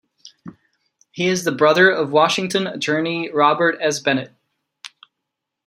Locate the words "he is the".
1.11-1.51